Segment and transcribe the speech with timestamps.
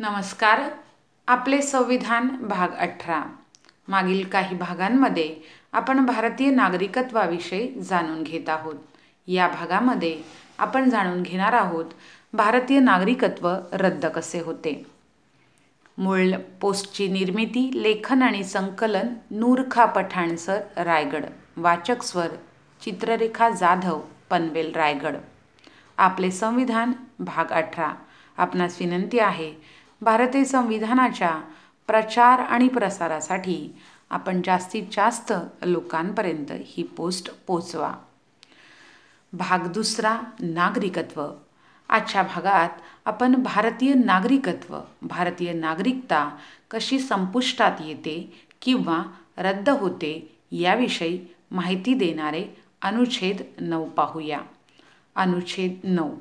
[0.00, 0.60] नमस्कार.
[1.28, 3.22] आपले संविधान भाग अठरा.
[3.88, 5.36] मागील काही भागांमध्ये
[5.72, 8.74] आपण भारतीय नागरिकत्वाविषयी जाणून घेत आहोत.
[9.26, 10.22] या भागामध्ये
[10.58, 11.84] आपण जाणून घेणार आहोत
[12.32, 14.86] भारतीय नागरिकत्व रद्द कसे होते?
[15.98, 16.30] मूळ
[16.60, 21.24] पोस्टची निर्मिती लेखन आणि संकलन नूरखा पठाण सर रायगड.
[21.56, 22.28] वाचक स्वर
[22.84, 25.16] चित्ररेखा जाधव पनवेल रायगड.
[25.96, 27.94] आपले संविधान भाग अठरा.
[28.36, 31.40] आपणास विनंती आहे भारतीय संविधानाच्या
[31.86, 33.74] प्रचार आणि प्रसारासाठी
[34.10, 35.32] आपण जास्तीत जास्त
[35.62, 37.94] लोकांपर्यंत ही पोस्ट पोचवा.
[39.32, 41.28] भाग दुसरा नागरिकत्व.
[41.88, 42.68] आजच्या भागात
[43.04, 46.36] आपण भारतीय नागरिकत्व भारतीय नागरिकता
[46.70, 49.02] कशी संपुष्टात येते किंवा
[49.38, 52.44] रद्द होते याविषयी माहिती देणारे
[52.82, 54.40] अनुच्छेद नऊ पाहूया.
[55.16, 56.14] अनुच्छेद नऊ.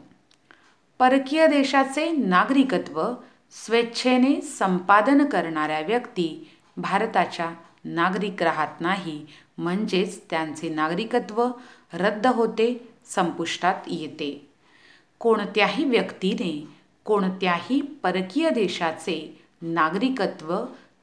[1.00, 3.14] परकीय देशाचे नागरिकत्व
[3.52, 6.28] स्वेच्छेने संपादन करणाऱ्या व्यक्ती
[6.78, 7.50] भारताच्या
[7.86, 9.26] नागरिक राहत नाही.
[9.58, 11.48] म्हणजेच त्यांचे नागरिकत्व
[11.94, 14.50] रद्द होते संपुष्टात येते.
[15.20, 16.68] कोणत्याही व्यक्तीने
[17.06, 19.18] कोणत्याही परकीय देशाचे
[19.62, 20.56] नागरिकत्व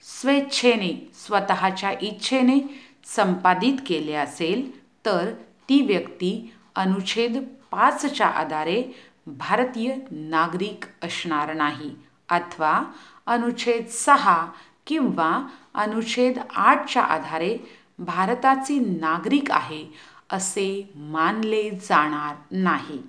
[0.02, 2.58] स्वेच्छेने स्वतःच्या इच्छेने
[3.06, 4.70] संपादित केले असेल
[5.06, 5.32] तर
[5.68, 7.36] ती व्यक्ती अनुच्छेद
[7.70, 8.82] पाचच्या आधारे
[9.26, 11.90] भारतीय नागरिक असणार नाही.
[12.28, 12.82] अथवा
[13.26, 14.46] अनुच्छेद सहा
[14.86, 17.58] किंवा अनुच्छेद आठच्या आधारे
[17.98, 19.86] भारताचे नागरिक आहे
[20.30, 23.02] असे मानले जाणार नाही.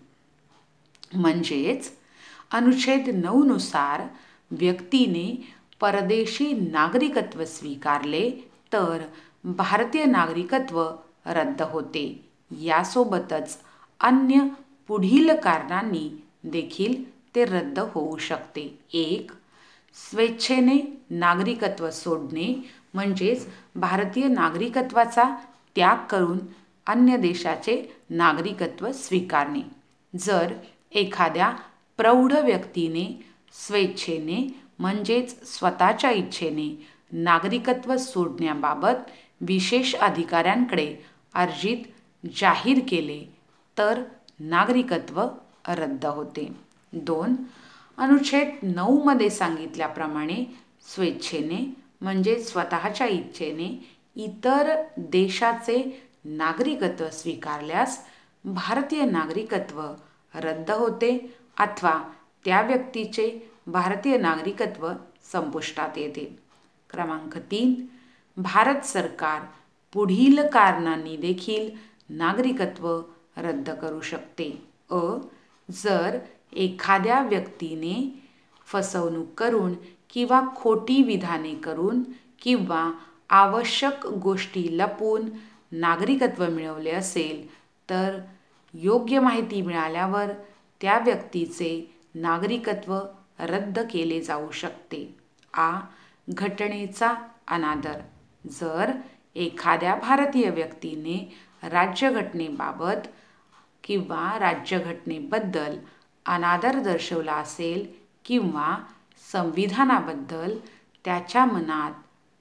[1.13, 1.91] म्हणजेच
[2.52, 4.02] अनुच्छेद नऊनुसार
[4.52, 8.29] व्यक्तीने परदेशी नागरिकत्व स्वीकारले
[8.73, 9.02] तर
[9.44, 10.83] भारतीय नागरिकत्व
[11.25, 12.29] रद्द होते.
[12.52, 13.57] यासोबतच
[14.00, 14.39] अन्य
[14.88, 18.80] पुढील कारणांनी देखील ते रद्द होऊ शकते.
[18.94, 19.31] एक
[20.11, 25.23] स्वेच्छेने नागरिकत्व सोडणे म्हणजेच भारतीय नागरिकत्वाचा
[25.75, 26.40] त्याग करून
[26.88, 29.62] अन्य देशाचे नागरिकत्व स्वीकारणे.
[30.19, 30.53] जर
[30.91, 31.53] एखाद्या
[31.97, 33.25] प्रौढ व्यक्तीने
[33.67, 40.96] स्वेच्छेने म्हणजेच स्वतःच्या इच्छेने नागरिकत्व सोडण्याबाबत विशेष अधिकाऱ्यांकडे
[41.34, 41.78] अर्जित
[42.38, 43.23] जाहीर केले
[43.78, 44.03] तर
[44.40, 45.22] नागरिकत्व
[45.67, 46.65] रद्द होते.
[46.95, 47.35] दोन.
[47.97, 50.59] अनुच्छेद नऊमध्ये सांगितल्याप्रमाणे
[50.95, 58.05] स्वेच्छेने म्हणजे स्वतःच्या इच्छेने इतर देशाचे नागरिकत्व स्वीकारल्यास
[58.45, 59.84] भारतीय नागरिकत्व
[60.35, 62.03] रद्द होते अथवा
[62.45, 64.91] त्या व्यक्तीचे भारतीय नागरिकत्व
[65.31, 66.39] संपुष्टात येते.
[66.89, 67.85] क्रमांक तीन.
[68.41, 69.41] भारत सरकार
[69.94, 71.69] पुढील कारणांनी देखील
[72.09, 73.01] नागरिकत्व
[73.38, 74.67] रद्द करू शकते.
[74.91, 74.95] अ.
[75.72, 76.19] जर
[76.53, 78.23] एखाद्या व्यक्तीने
[78.66, 79.73] फसवणूक करून
[80.09, 82.03] किंवा खोटी विधाने करून
[82.41, 82.91] किंवा
[83.29, 85.29] आवश्यक गोष्टी लपवून
[85.72, 87.50] नागरिकत्व मिळवले असेल
[87.89, 88.19] तर
[88.73, 90.25] योग्य माहिती मिळाल्यावर
[90.81, 93.00] त्या व्यक्तीचे नागरिकत्व
[93.39, 95.17] रद्द केले जाऊ शकते.
[95.53, 95.79] आ.
[96.29, 97.13] घटनेचा
[97.47, 98.00] अनादर.
[98.51, 98.91] जर
[99.35, 103.07] एखाद्या भारतीय व्यक्तीने राज्यघटनेबाबत
[103.84, 105.78] किंवा राज्यघटनेबद्दल
[106.25, 107.86] अनादर दर्शवला असेल
[108.25, 108.78] किंवा
[109.31, 110.58] संविधानाबद्दल
[111.06, 111.91] त्याच्या मनात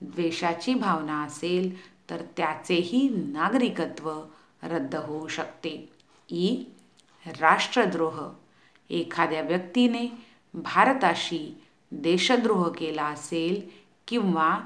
[0.00, 4.10] द्वेषाची भावना असेल तर त्याचेही नागरिकत्व
[4.62, 5.88] रद्द होऊ शकते.
[6.30, 6.56] ई.
[7.26, 8.20] राष्ट्रद्रोह.
[8.90, 10.06] एखाद्या व्यक्तीने
[10.54, 11.60] भारताशी
[11.92, 13.60] देशद्रोह केला असेल
[14.08, 14.58] किंवा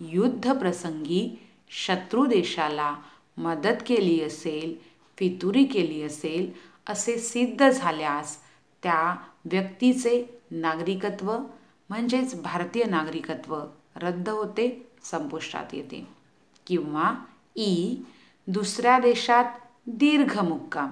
[0.00, 1.38] युद्धप्रसंगी
[1.70, 2.96] शत्रू देशाला
[3.36, 4.76] मदत केली असेल
[5.18, 6.50] फितुरी केली असेल
[6.86, 8.38] असे सिद्ध झाल्यास
[8.86, 11.38] त्या व्यक्तीचे नागरिकत्व
[11.88, 13.60] म्हणजेच भारतीय नागरिकत्व
[13.96, 16.08] रद्द होते संपुष्टात येते.
[16.66, 17.14] किंवा
[17.56, 17.96] ई
[18.46, 19.44] दुसऱ्या देशात
[19.86, 20.90] दीर्घ मुक्काम.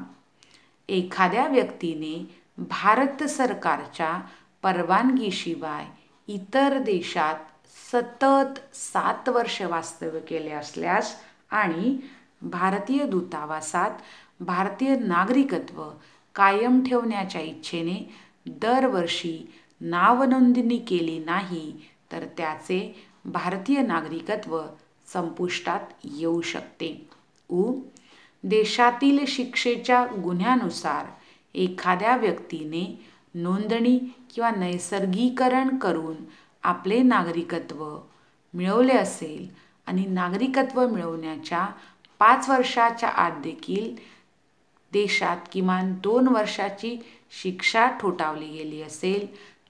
[0.89, 4.21] एखाद्या व्यक्तीने भारत सरकारच्या
[4.63, 5.87] परवानगीशिवाय
[6.27, 7.37] इतर देशात
[7.93, 11.17] सतत सात वर्ष वास्तव्य केले असल्यास
[11.51, 11.99] आणि
[12.43, 13.91] भारतीय दूतावासात
[14.41, 15.91] भारतीय नागरिकत्व
[16.35, 18.15] कायम ठेवण्याच्या इच्छेने
[18.47, 21.73] दरवर्षी नावनोंदणी केली नाही
[22.13, 24.61] तर त्याचे भारतीय नागरिकत्व
[25.13, 27.09] संपुष्टात येऊ शकते.
[27.49, 27.73] उ.
[28.45, 31.07] देशातील शिक्षेच्या गुन्ह्यानुसार
[31.55, 33.05] एखाद्या व्यक्तीने
[33.35, 33.99] नोंदणी
[34.35, 36.17] किंवा नैसर्गीकरण करून
[36.63, 37.99] आपले नागरिकत्व
[38.55, 39.47] मिळवले असेल
[39.87, 41.67] आणि नागरिकत्व मिळवण्याच्या
[42.19, 43.95] पाच वर्षाच्या आत देखील
[44.95, 46.97] देशात किमान दोन वर्षाची
[47.43, 49.27] शिक्षा ठोठावली गेली असेल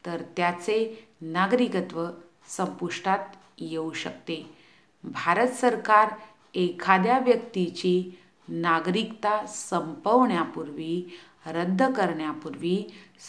[0.07, 0.77] तर त्याचे
[1.21, 2.07] नागरिकत्व
[2.49, 4.45] संपुष्टात येऊ शकते.
[5.05, 6.11] भारत सरकार
[6.55, 7.95] एखाद्या व्यक्तीची
[8.49, 11.17] नागरिकता संपवण्यापूर्वी
[11.47, 12.77] रद्द करण्यापूर्वी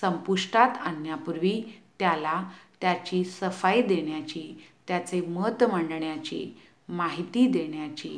[0.02, 1.62] संपुष्टात आणण्यापूर्वी
[2.00, 2.42] त्याला
[2.82, 4.44] त्याची सफाई देण्याची
[4.88, 6.46] त्याचे मत मांडण्याची
[6.90, 8.18] माहिती देण्याची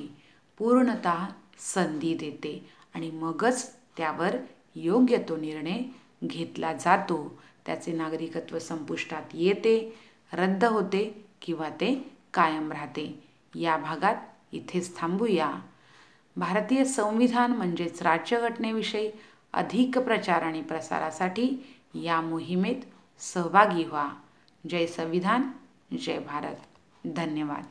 [0.58, 1.26] पूर्णतः
[1.74, 2.77] संधी देते.
[2.98, 4.36] आणि मगच त्यावर
[4.76, 5.80] योग्य तो निर्णय
[6.24, 7.42] घेतला जातो.
[7.66, 9.96] त्याचे नागरिकत्व संपुष्टात येते
[10.34, 13.24] रद्द होते किंवा ते कायम राहते.
[13.56, 14.16] या भागात
[14.52, 15.54] इथेच थांबूया.
[16.36, 19.12] भारतीय संविधान म्हणजेच राज्यघटनेविषयी
[19.54, 22.82] अधिक प्रचार आणि प्रसारासाठी या मोहिमेत
[23.20, 24.10] सहभागी व्हा.
[24.70, 25.42] जय संविधान
[25.98, 26.56] जय भारत.
[27.06, 27.64] धन्यवाद.